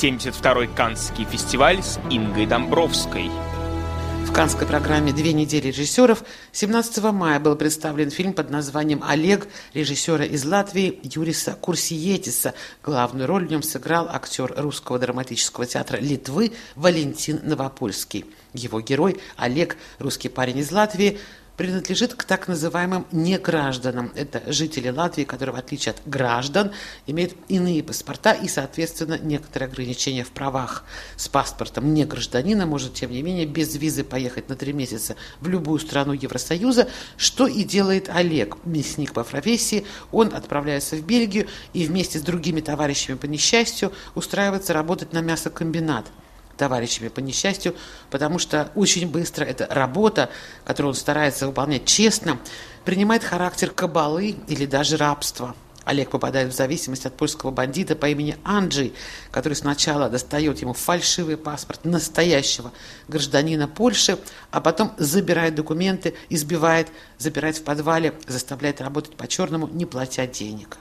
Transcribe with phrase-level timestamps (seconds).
[0.00, 3.28] 72-й Каннский фестиваль с Ингой Домбровской.
[4.28, 6.22] В канской программе «Две недели режиссеров»
[6.52, 12.54] 17 мая был представлен фильм под названием «Олег» режиссера из Латвии Юриса Курсиетиса.
[12.84, 18.24] Главную роль в нем сыграл актер Русского драматического театра Литвы Валентин Новопольский.
[18.52, 21.18] Его герой Олег, русский парень из Латвии,
[21.58, 24.12] принадлежит к так называемым негражданам.
[24.14, 26.70] Это жители Латвии, которые, в отличие от граждан,
[27.06, 30.84] имеют иные паспорта и, соответственно, некоторые ограничения в правах.
[31.16, 35.80] С паспортом негражданина может, тем не менее, без визы поехать на три месяца в любую
[35.80, 39.84] страну Евросоюза, что и делает Олег, мясник по профессии.
[40.12, 46.06] Он отправляется в Бельгию и вместе с другими товарищами по несчастью устраивается работать на мясокомбинат
[46.58, 47.74] товарищами по несчастью,
[48.10, 50.28] потому что очень быстро эта работа,
[50.64, 52.38] которую он старается выполнять честно,
[52.84, 55.54] принимает характер кабалы или даже рабства.
[55.88, 58.92] Олег попадает в зависимость от польского бандита по имени Анджей,
[59.30, 62.72] который сначала достает ему фальшивый паспорт настоящего
[63.08, 64.18] гражданина Польши,
[64.50, 70.76] а потом забирает документы, избивает, запирает в подвале, заставляет работать по-черному, не платя денег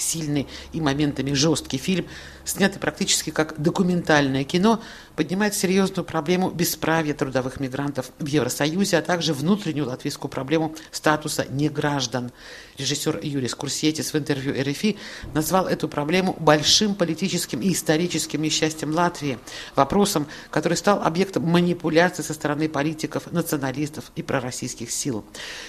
[0.00, 2.06] сильный и моментами жесткий фильм,
[2.44, 4.80] снятый практически как документальное кино,
[5.20, 12.32] поднимает серьезную проблему бесправия трудовых мигрантов в Евросоюзе, а также внутреннюю латвийскую проблему статуса неграждан.
[12.78, 14.96] Режиссер Юрий Скурсетис в интервью РФИ
[15.34, 19.38] назвал эту проблему большим политическим и историческим несчастьем Латвии,
[19.76, 25.22] вопросом, который стал объектом манипуляций со стороны политиков, националистов и пророссийских сил.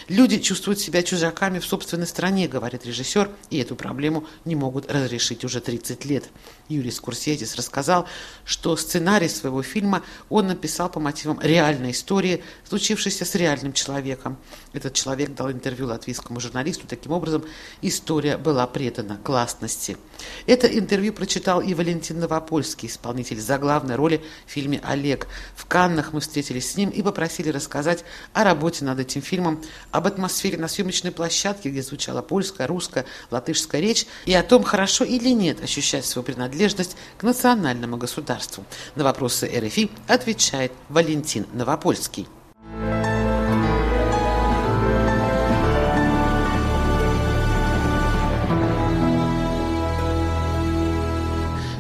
[0.08, 5.44] Люди чувствуют себя чужаками в собственной стране, говорит режиссер, и эту проблему не могут разрешить
[5.44, 6.30] уже 30 лет.
[6.70, 8.08] Юрий Скурсетис рассказал,
[8.46, 14.38] что сценарий своего фильма он написал по мотивам реальной истории, случившейся с реальным человеком.
[14.74, 16.88] Этот человек дал интервью латвийскому журналисту.
[16.88, 17.44] Таким образом,
[17.82, 19.98] история была предана гласности.
[20.46, 25.28] Это интервью прочитал и Валентин Новопольский, исполнитель заглавной роли в фильме «Олег».
[25.56, 28.04] В Каннах мы встретились с ним и попросили рассказать
[28.34, 33.82] о работе над этим фильмом, об атмосфере на съемочной площадке, где звучала польская, русская, латышская
[33.82, 38.64] речь, и о том, хорошо или нет ощущать свою принадлежность к национальному государству.
[38.96, 42.28] На вопросы РФИ отвечает Валентин Новопольский.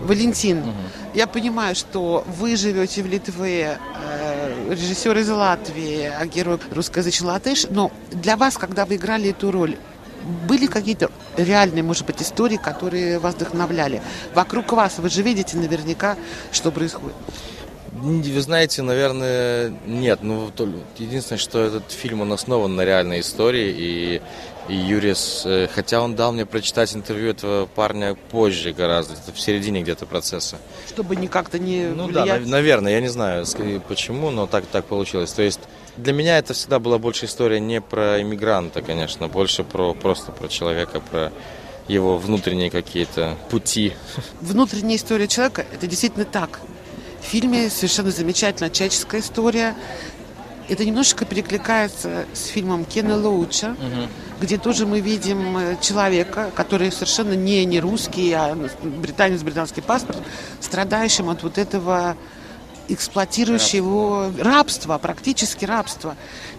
[0.03, 0.69] Валентин, угу.
[1.15, 7.65] я понимаю, что вы живете в Литве, э, режиссер из Латвии, а герой русскоязычный латыш,
[7.71, 9.77] но для вас, когда вы играли эту роль,
[10.47, 14.01] были какие-то реальные, может быть, истории, которые вас вдохновляли?
[14.33, 16.17] Вокруг вас вы же видите наверняка,
[16.51, 17.15] что происходит.
[17.93, 20.19] Вы знаете, наверное, нет.
[20.23, 20.49] Ну,
[20.97, 24.21] единственное, что этот фильм, он основан на реальной истории, и,
[24.69, 29.81] и Юрис, э, хотя он дал мне прочитать интервью этого парня позже гораздо, в середине
[29.83, 30.57] где-то процесса.
[30.87, 32.43] Чтобы не как-то не Ну влиять.
[32.43, 33.45] да, наверное, я не знаю
[33.87, 35.33] почему, но так, так получилось.
[35.33, 35.59] То есть
[35.97, 40.47] для меня это всегда была больше история не про иммигранта, конечно, больше про просто про
[40.47, 41.31] человека, про
[41.87, 43.93] его внутренние какие-то пути.
[44.41, 46.59] Внутренняя история человека– это действительно так.
[47.21, 49.75] В фильме совершенно замечательная человеческая история.
[50.69, 54.07] Это немножечко перекликается с фильмом Кена Лоуча, угу.
[54.39, 60.19] где тоже мы видим э, человека, который совершенно не, не русский, а британец, британский паспорт,
[60.61, 62.15] страдающим от вот этого
[62.93, 66.11] эксплуатирующего рабства, практически рабства.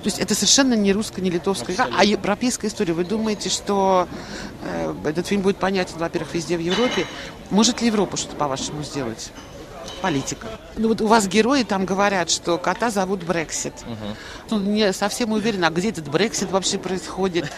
[0.02, 2.00] То есть это совершенно не русская, не литовская, Абсолютно.
[2.00, 2.92] а европейская история.
[2.92, 4.08] Вы думаете, что
[4.62, 7.06] э, этот фильм будет понятен, во-первых, везде в Европе?
[7.50, 9.30] Может ли Европа что-то, по-вашему, сделать?
[10.02, 10.48] Политика.
[10.76, 13.72] Ну вот у вас герои там говорят, что кота зовут Брексит.
[13.86, 14.56] Угу.
[14.56, 17.50] Он не совсем уверен, а где этот Брексит вообще происходит.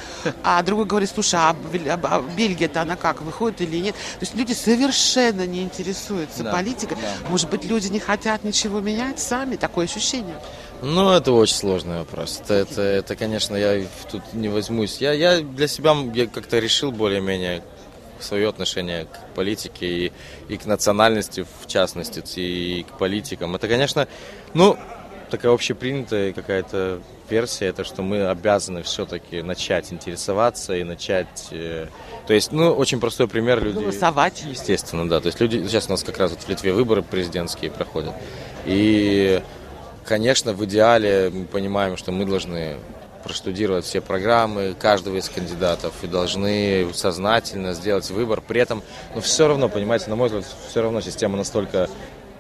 [0.45, 3.95] А другой говорит, слушай, а, а, а Бельгия-то она как, выходит или нет?
[3.95, 6.97] То есть люди совершенно не интересуются да, политикой.
[7.01, 7.31] Да.
[7.31, 9.57] Может быть, люди не хотят ничего менять сами?
[9.57, 10.37] Такое ощущение.
[10.83, 12.41] Ну, это очень сложный вопрос.
[12.45, 14.99] Это, это, это конечно, я тут не возьмусь.
[14.99, 17.63] Я, я для себя я как-то решил более-менее
[18.21, 20.13] свое отношение к политике и,
[20.49, 23.55] и к национальности, в частности, и к политикам.
[23.55, 24.09] Это, конечно,
[24.55, 24.77] ну,
[25.31, 31.49] такая общепринятая какая-то версия, это что мы обязаны все-таки начать интересоваться и начать...
[31.51, 31.89] Э,
[32.27, 33.63] то есть, ну, очень простой пример.
[33.63, 34.45] Люди, Голосовать.
[34.49, 35.21] Естественно, да.
[35.21, 35.67] То есть люди...
[35.67, 38.13] Сейчас у нас как раз вот в Литве выборы президентские проходят.
[38.67, 39.43] И,
[40.05, 42.79] конечно, в идеале мы понимаем, что мы должны
[43.25, 48.41] проштудировать все программы каждого из кандидатов и должны сознательно сделать выбор.
[48.41, 48.83] При этом,
[49.15, 51.89] ну, все равно, понимаете, на мой взгляд, все равно система настолько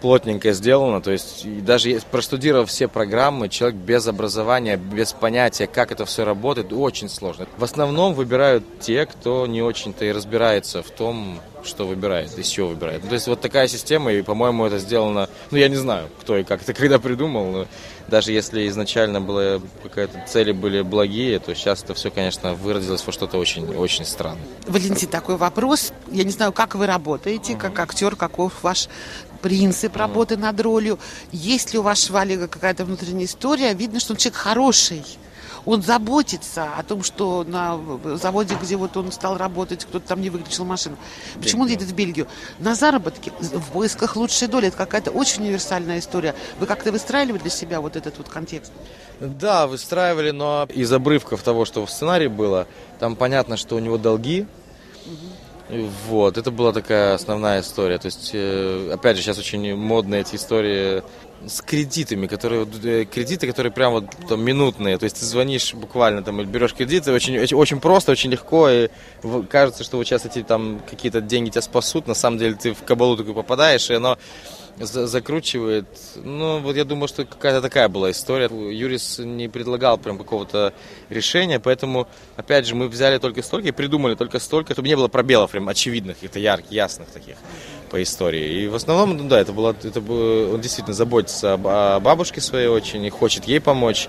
[0.04, 6.04] плотненько сделана, то есть даже проштудировав все программы, человек без образования, без понятия, как это
[6.04, 7.46] все работает, очень сложно.
[7.56, 12.68] В основном выбирают те, кто не очень-то и разбирается в том, что выбирает, из чего
[12.68, 13.02] выбирает.
[13.02, 16.36] Ну, то есть вот такая система, и, по-моему, это сделано, ну, я не знаю, кто
[16.36, 17.66] и как это когда придумал, но
[18.08, 23.12] даже если изначально было какая-то цели были благие, то сейчас это все, конечно, выразилось во
[23.12, 24.44] что-то очень, очень странное.
[24.66, 25.92] Валентин, такой вопрос.
[26.10, 28.88] Я не знаю, как вы работаете, как актер, каков ваш
[29.40, 30.98] принцип работы над ролью.
[31.32, 33.74] Есть ли у вашего Олега какая-то внутренняя история?
[33.74, 35.04] Видно, что он человек хороший
[35.66, 37.80] он заботится о том, что на
[38.16, 40.96] заводе, где вот он стал работать, кто-то там не выключил машину.
[41.40, 42.26] Почему он едет в Бельгию?
[42.58, 44.68] На заработки, в поисках лучшей доли.
[44.68, 46.34] Это какая-то очень универсальная история.
[46.58, 48.72] Вы как-то выстраивали для себя вот этот вот контекст?
[49.20, 52.66] Да, выстраивали, но из обрывков того, что в сценарии было,
[52.98, 54.46] там понятно, что у него долги,
[56.08, 57.98] вот, это была такая основная история.
[57.98, 61.02] То есть, э, опять же, сейчас очень модные эти истории
[61.48, 64.98] с кредитами, которые э, кредиты, которые прям вот там, минутные.
[64.98, 68.88] То есть ты звонишь буквально там берешь кредиты, очень, очень, очень просто, очень легко, и
[69.48, 72.06] кажется, что вот сейчас эти там какие-то деньги тебя спасут.
[72.06, 74.18] На самом деле ты в кабалу такой попадаешь, и оно
[74.78, 75.86] закручивает.
[76.16, 78.46] Ну, вот я думаю, что какая-то такая была история.
[78.46, 80.72] Юрис не предлагал прям какого-то
[81.10, 85.08] решения, поэтому, опять же, мы взяли только столько и придумали только столько, чтобы не было
[85.08, 87.36] пробелов прям очевидных, каких-то ярких, ясных таких
[87.90, 88.62] по истории.
[88.62, 92.68] И в основном, ну да, это было, это было, он действительно заботится о бабушке своей
[92.68, 94.08] очень и хочет ей помочь.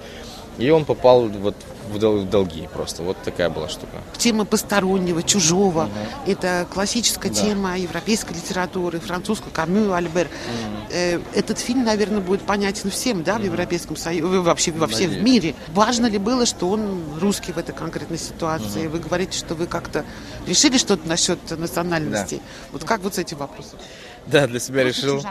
[0.58, 1.56] И он попал вот
[1.90, 3.04] в долги просто.
[3.04, 4.02] Вот такая была штука.
[4.18, 5.84] Тема постороннего, чужого.
[5.84, 6.32] Угу.
[6.32, 7.36] Это классическая да.
[7.36, 10.28] тема европейской литературы, французской, Камю, Альбер.
[10.28, 11.24] Угу.
[11.34, 15.56] Этот фильм, наверное, будет понятен всем, да, в Европейском Союзе, вообще во всем в мире.
[15.74, 18.88] Важно ли было, что он русский в этой конкретной ситуации?
[18.88, 18.94] Угу.
[18.94, 20.04] Вы говорите, что вы как-то
[20.48, 22.36] решили что-то насчет национальности.
[22.36, 22.42] Да.
[22.72, 23.80] Вот как вот с этим вопросом?
[24.28, 25.24] Да, для себя Просто решил.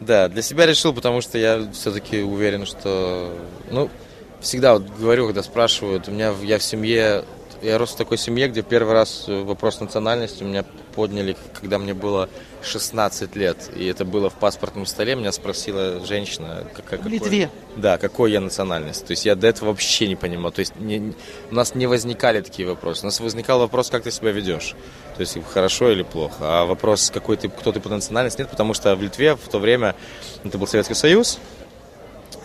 [0.00, 3.34] Да, для себя решил, потому что я все-таки уверен, что,
[3.70, 3.88] ну,
[4.46, 7.24] всегда вот говорю, когда спрашивают, у меня я в семье,
[7.62, 10.64] я рос в такой семье, где первый раз вопрос национальности у меня
[10.94, 12.28] подняли, когда мне было
[12.62, 17.50] 16 лет, и это было в паспортном столе, меня спросила женщина, как, в Литве.
[17.76, 19.04] Да, какой я национальность.
[19.04, 20.52] То есть я до этого вообще не понимал.
[20.52, 21.12] То есть не,
[21.50, 23.02] у нас не возникали такие вопросы.
[23.02, 24.74] У нас возникал вопрос, как ты себя ведешь.
[25.16, 26.36] То есть хорошо или плохо.
[26.40, 29.58] А вопрос, какой ты, кто ты по национальности, нет, потому что в Литве в то
[29.58, 29.94] время
[30.44, 31.38] это был Советский Союз,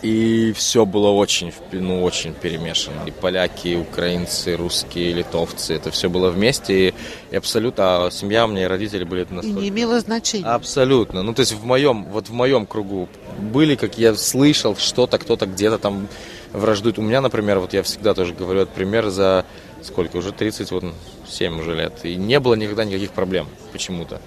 [0.02, 3.02] и все было очень, ну, очень перемешано.
[3.06, 5.74] И поляки, и украинцы, и русские, и литовцы.
[5.74, 6.88] Это все было вместе.
[6.88, 6.94] И,
[7.30, 9.60] и абсолютно, а семья у меня и родители были настолько...
[9.60, 10.46] И не имело значения.
[10.46, 11.22] Абсолютно.
[11.22, 13.08] Ну, то есть в моем, вот в моем кругу
[13.38, 16.08] были, как я слышал, что-то, кто-то где-то там
[16.52, 16.98] враждует.
[16.98, 19.44] У меня, например, вот я всегда тоже говорю, этот пример за
[19.82, 21.92] сколько, уже 37 уже лет.
[22.02, 24.20] И не было никогда никаких проблем почему-то.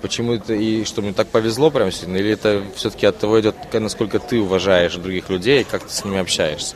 [0.00, 3.54] Почему это и что мне так повезло прям сильно, или это все-таки от того идет,
[3.72, 6.74] насколько ты уважаешь других людей и как ты с ними общаешься?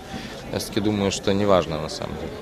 [0.53, 2.33] Я все-таки думаю, что не важно на самом деле.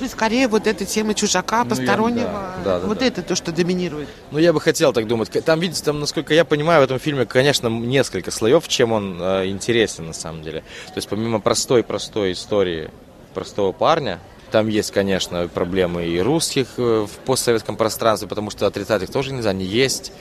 [0.00, 3.36] Ну, скорее вот эта тема чужака, постороннего, ну, я, да, да, вот да, это то,
[3.36, 4.08] что доминирует.
[4.32, 5.30] Ну, я бы хотел так думать.
[5.30, 9.46] Там, видите, там, насколько я понимаю, в этом фильме, конечно, несколько слоев, чем он э,
[9.46, 10.62] интересен на самом деле.
[10.88, 12.90] То есть, помимо простой-простой истории
[13.32, 14.18] простого парня,
[14.52, 19.32] там есть, конечно, проблемы и русских э, в постсоветском пространстве, потому что отрицать их тоже
[19.32, 20.12] нельзя, они есть.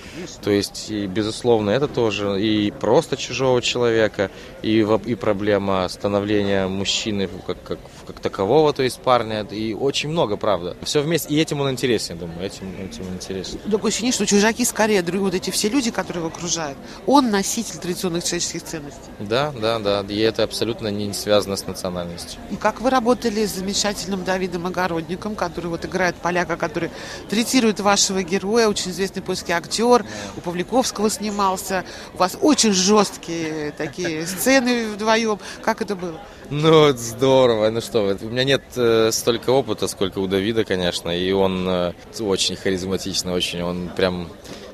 [0.42, 4.32] То есть, и, безусловно, это тоже и просто чужого человека,
[4.64, 10.38] и, и проблема становления мужчины как, как, как такового, то есть парня, и очень много,
[10.38, 10.76] правда.
[10.84, 13.60] Все вместе, и этим он интересен, думаю, этим, этим он интересен.
[13.70, 18.24] Такое ощущение, что чужаки скорее, вот эти все люди, которые его окружают, он носитель традиционных
[18.24, 19.12] человеческих ценностей.
[19.20, 22.40] Да, да, да, и это абсолютно не связано с национальностью.
[22.50, 26.90] И как вы работали с замечательным Давидом Огородником, который вот играет поляка, который
[27.30, 30.06] третирует вашего героя, очень известный польский актер,
[30.38, 31.86] у Павликовского снимался.
[32.14, 35.40] У вас очень жесткие такие сцены вдвоем.
[35.62, 36.20] Как это было?
[36.50, 37.70] Ну, здорово.
[37.70, 41.94] Ну что, у меня нет э, столько опыта, сколько у Давида, конечно, и он э,
[42.22, 44.30] очень харизматичный, очень, он прям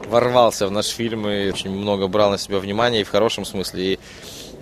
[0.08, 3.94] ворвался в наш фильм и очень много брал на себя внимания и в хорошем смысле.
[3.94, 4.00] И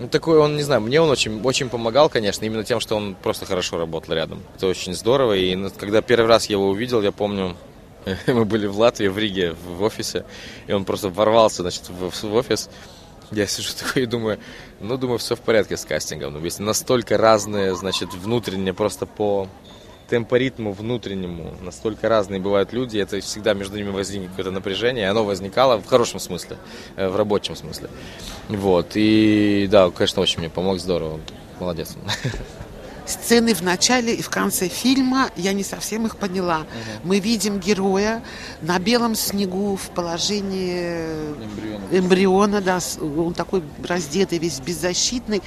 [0.00, 3.14] ну, такой он, не знаю, мне он очень, очень помогал, конечно, именно тем, что он
[3.14, 4.42] просто хорошо работал рядом.
[4.56, 5.34] Это очень здорово.
[5.34, 7.56] И ну, когда первый раз я его увидел, я помню,
[8.26, 10.24] мы были в Латвии, в Риге, в офисе,
[10.66, 12.70] и он просто ворвался, значит, в, в офис.
[13.32, 14.38] Я сижу такой и думаю,
[14.80, 16.32] ну, думаю, все в порядке с кастингом.
[16.32, 19.48] Но ну, если настолько разные, значит, внутренне просто по
[20.08, 25.24] темпоритму внутреннему настолько разные бывают люди, это всегда между ними возникнет какое-то напряжение, и оно
[25.24, 26.58] возникало в хорошем смысле,
[26.96, 27.88] э, в рабочем смысле.
[28.48, 31.20] Вот, и да, конечно, очень мне помог, здорово,
[31.58, 31.96] молодец.
[33.06, 36.60] сцены в начале и в конце фильма, я не совсем их поняла.
[36.60, 37.08] Угу.
[37.08, 38.22] Мы видим героя
[38.60, 45.42] на белом снегу в положении эмбриона, эмбриона да, он такой раздетый, весь беззащитный,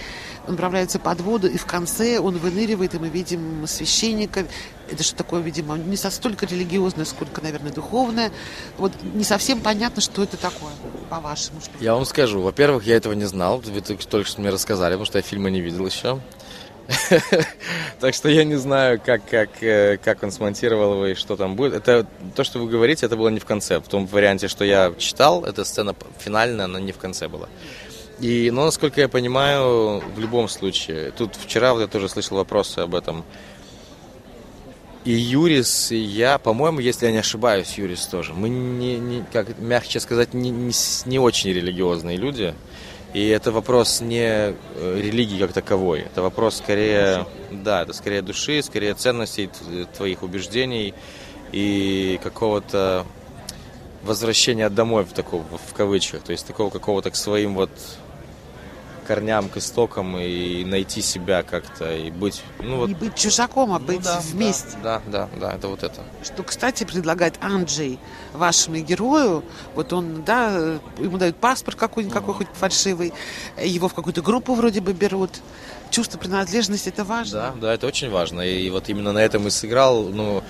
[0.47, 4.45] он отправляется под воду, и в конце он выныривает, и мы видим священника.
[4.89, 8.31] Это что такое, видимо, не столько религиозное, сколько, наверное, духовное.
[8.77, 10.71] Вот не совсем понятно, что это такое,
[11.09, 11.59] по-вашему.
[11.79, 12.41] Я вам скажу.
[12.41, 13.59] Во-первых, я этого не знал.
[13.59, 16.19] Вы только что мне рассказали, потому что я фильма не видел еще.
[17.99, 21.55] Так что я не знаю, как, как, э, как он смонтировал его и что там
[21.55, 21.73] будет.
[21.73, 23.79] Это то, что вы говорите, это было не в конце.
[23.79, 27.49] В том варианте, что я читал, эта сцена финальная, она не в конце была.
[28.19, 32.95] И, но, насколько я понимаю, в любом случае, тут вчера я тоже слышал вопросы об
[32.95, 33.23] этом.
[35.05, 38.33] И Юрис, и я, по-моему, если я не ошибаюсь, Юрис тоже.
[38.33, 40.73] Мы не, не как мягче сказать, не, не,
[41.05, 42.53] не очень религиозные люди.
[43.13, 44.53] И это вопрос не э,
[45.01, 46.01] религии как таковой.
[46.01, 49.49] Это вопрос скорее, да, это скорее души, скорее ценностей
[49.97, 50.93] твоих убеждений
[51.51, 53.05] и какого-то
[54.03, 57.71] возвращения домой в такого в кавычках, то есть такого какого-то к своим вот
[59.09, 62.43] корням, к истокам и найти себя как-то и быть...
[62.59, 62.89] Ну, вот...
[62.89, 64.77] Не быть чужаком, а ну быть ну, да, вместе.
[64.83, 66.03] Да, да, да, да, это вот это.
[66.23, 67.97] Что, кстати, предлагает Анджей
[68.33, 69.43] вашему герою.
[69.73, 73.11] Вот он, да, ему дают паспорт какой-никакой, хоть фальшивый,
[73.59, 75.31] его в какую-то группу вроде бы берут.
[75.89, 77.39] Чувство принадлежности– это важно.
[77.39, 78.41] Да, да, это очень важно.
[78.41, 80.43] И вот именно на этом и сыграл, ну,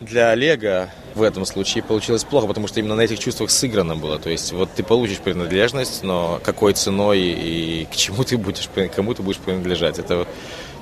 [0.00, 4.18] для Олега в этом случае получилось плохо, потому что именно на этих чувствах сыграно было.
[4.18, 9.14] То есть вот ты получишь принадлежность, но какой ценой и к чему ты будешь, кому
[9.14, 9.98] ты будешь принадлежать.
[9.98, 10.26] Это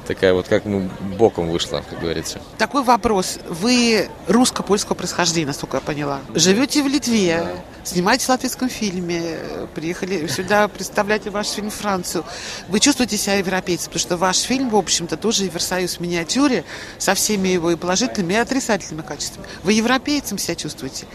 [0.09, 2.41] такая вот как мы боком вышла, как говорится.
[2.57, 3.39] Такой вопрос.
[3.49, 6.21] Вы русско-польского происхождения, насколько я поняла.
[6.35, 7.85] Живете в Литве, да.
[7.85, 9.39] снимаете в латвийском фильме,
[9.75, 12.25] приехали сюда, представляете ваш фильм Францию.
[12.69, 16.65] Вы чувствуете себя европейцем, потому что ваш фильм, в общем-то, тоже Версаюс в миниатюре,
[16.97, 19.47] со всеми его и положительными, и отрицательными качествами.
[19.63, 21.07] Вы европейцем себя чувствуете?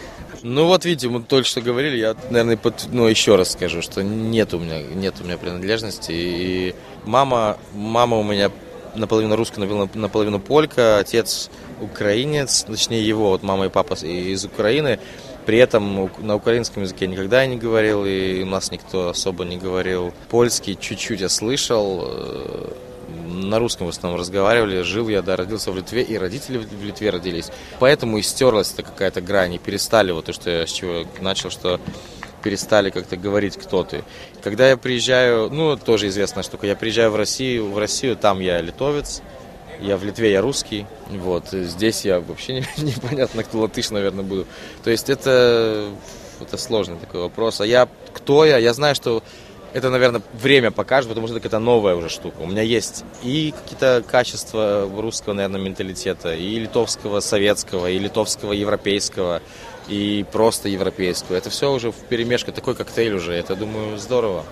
[0.42, 4.02] Ну вот видите, мы только что говорили, я, наверное, под, ну, еще раз скажу, что
[4.02, 6.12] нет у меня, нет у меня принадлежности.
[6.12, 6.74] И
[7.06, 8.50] мама, мама у меня
[8.94, 9.60] наполовину русская,
[9.94, 14.98] наполовину полька, отец украинец, точнее его, вот мама и папа из Украины.
[15.46, 20.14] При этом на украинском языке никогда не говорил, и у нас никто особо не говорил.
[20.30, 22.72] Польский чуть-чуть я слышал, э,
[23.26, 24.80] на русском в основном разговаривали.
[24.82, 27.50] Жил я, да, родился в Литве, и родители в Литве родились.
[27.78, 31.50] Поэтому и стерлась эта какая-то грань, и перестали, вот то, что я с чего начал,
[31.50, 31.78] что
[32.44, 34.04] перестали как-то говорить, кто ты.
[34.42, 38.60] Когда я приезжаю, ну, тоже известная штука, я приезжаю в Россию, в Россию, там я
[38.60, 39.22] литовец,
[39.80, 44.46] я в Литве, я русский, вот, здесь я вообще не, непонятно, кто латыш, наверное, буду.
[44.84, 45.88] То есть это,
[46.38, 47.62] это сложный такой вопрос.
[47.62, 48.58] А я, кто я?
[48.58, 49.22] Я знаю, что
[49.72, 52.36] это, наверное, время покажет, потому что это новая уже штука.
[52.40, 59.40] У меня есть и какие-то качества русского, наверное, менталитета, и литовского, советского, и литовского, европейского
[59.88, 61.36] и просто европейскую.
[61.38, 63.32] Это все уже в перемешку, такой коктейль уже.
[63.32, 64.44] Это, думаю, здорово.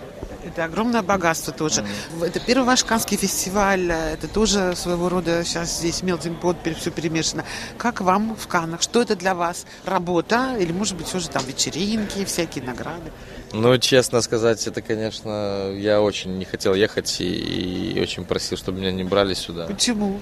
[0.44, 1.82] Это огромное богатство тоже.
[1.82, 2.26] Mm-hmm.
[2.26, 7.44] Это первый ваш канский фестиваль, это тоже своего рода сейчас здесь melting pot, все перемешано.
[7.78, 8.82] Как вам в Каннах?
[8.82, 9.66] Что это для вас?
[9.84, 13.12] Работа или, может быть, все же там вечеринки, всякие награды?
[13.52, 18.80] Ну, честно сказать, это, конечно, я очень не хотел ехать и, и очень просил, чтобы
[18.80, 19.66] меня не брали сюда.
[19.66, 20.18] Почему?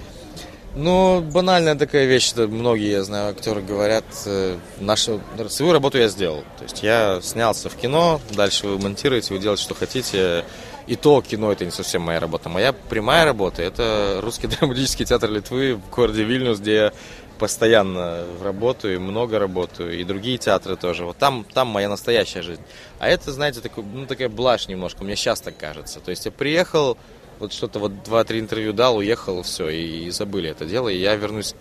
[0.76, 6.06] Ну, банальная такая вещь, это многие, я знаю, актеры говорят, э, нашу свою работу я
[6.08, 6.44] сделал.
[6.58, 10.44] То есть я снялся в кино, дальше вы монтируете, вы делаете, что хотите.
[10.86, 12.48] И то кино это не совсем моя работа.
[12.48, 16.92] Моя прямая работа это Русский драматический театр Литвы в городе Вильнюс, где я
[17.40, 21.04] постоянно работаю, много работаю, и другие театры тоже.
[21.04, 22.62] Вот там, там моя настоящая жизнь.
[22.98, 26.00] А это, знаете, такой, ну, такая блажь немножко, мне сейчас так кажется.
[26.00, 26.98] То есть я приехал,
[27.40, 30.88] вот что-то вот два-три интервью дал, уехал, все, и, и забыли это дело.
[30.88, 31.54] И я вернусь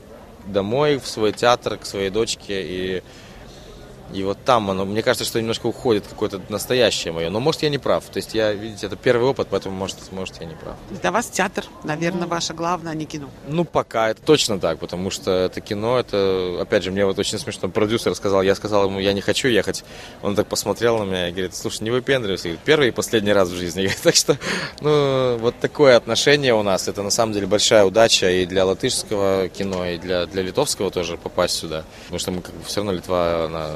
[0.45, 3.03] домой, в свой театр, к своей дочке, и
[4.13, 7.29] и вот там оно, мне кажется, что немножко уходит какое-то настоящее мое.
[7.29, 8.05] Но может я не прав.
[8.05, 10.75] То есть я, видите, это первый опыт, поэтому может, может я не прав.
[10.89, 13.29] Для вас театр, наверное, ваше главное, а не кино.
[13.47, 17.37] Ну, пока это точно так, потому что это кино, это, опять же, мне вот очень
[17.37, 19.83] смешно, продюсер сказал, я сказал ему, я не хочу ехать.
[20.21, 22.57] Он так посмотрел на меня и говорит, слушай, не выпендривайся.
[22.65, 23.89] Первый и последний раз в жизни.
[24.09, 24.37] Так что,
[24.81, 26.87] ну, вот такое отношение у нас.
[26.87, 31.17] Это на самом деле большая удача и для латышского кино, и для, для литовского тоже
[31.17, 31.83] попасть сюда.
[32.03, 33.69] Потому что мы как бы все равно Литва, она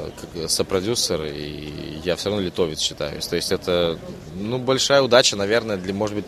[0.48, 3.26] сопродюсер, и я все равно литовец считаюсь.
[3.26, 3.98] То есть это,
[4.34, 6.24] ну, большая удача, наверное, для, может быть,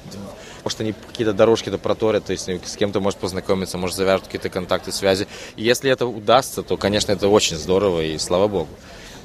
[0.64, 4.90] может, они какие-то дорожки-то проторят, то есть с кем-то может познакомиться, может, завяжут какие-то контакты,
[4.90, 5.28] связи.
[5.54, 8.68] И если это удастся, то, конечно, это очень здорово, и слава богу.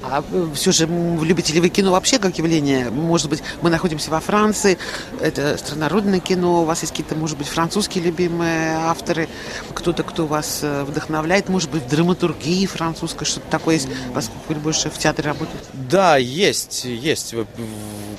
[0.02, 0.22] А
[0.54, 2.90] все же любите ли вы кино вообще как явление?
[2.90, 4.78] Может быть, мы находимся во Франции,
[5.20, 9.28] это страннородное кино, у вас есть какие-то, может быть, французские любимые авторы,
[9.74, 14.54] кто-то, кто вас э, вдохновляет, может быть, в драматургии французской, что-то такое есть, поскольку вы
[14.56, 15.64] больше в театре работаете?
[15.72, 17.34] Да, есть, есть.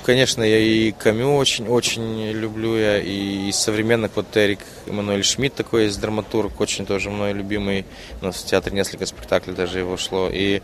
[0.04, 6.00] Конечно, я и Камю очень-очень люблю, я и современных, вот Эрик Эммануэль Шмидт такой есть
[6.00, 7.86] драматург, очень тоже мной любимый.
[8.20, 10.28] У нас в театре несколько спектаклей даже его шло.
[10.30, 10.60] И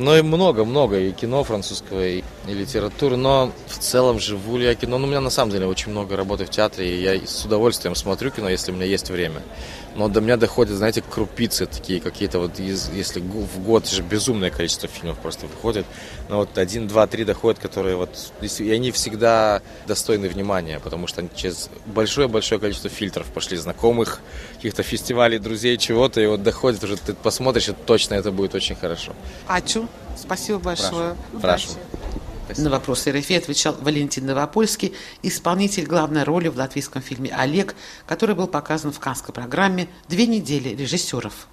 [0.00, 4.74] ну и много-много и кино французского, и, и литературы, но в целом живу ли я
[4.74, 4.96] кино?
[4.96, 7.94] Ну, у меня на самом деле очень много работы в театре, и я с удовольствием
[7.94, 9.42] смотрю кино, если у меня есть время.
[9.96, 14.50] Но до меня доходят, знаете, крупицы такие какие-то вот, из, если в год же безумное
[14.50, 15.84] количество фильмов просто выходит,
[16.28, 21.20] но вот один, два, три доходят, которые вот, и они всегда достойны внимания, потому что
[21.20, 24.20] они через большое-большое количество фильтров пошли, знакомых,
[24.56, 28.76] каких-то фестивалей, друзей, чего-то, и вот доходит уже, ты посмотришь, и точно это будет очень
[28.76, 29.12] хорошо.
[29.48, 31.16] Ачу, спасибо большое.
[31.40, 31.68] Прошу.
[31.68, 31.68] Прошу.
[32.58, 37.74] На вопрос РФИ отвечал Валентин Новопольский, исполнитель главной роли в латвийском фильме «Олег»,
[38.06, 41.46] который был показан в Канской программе «Две недели режиссеров».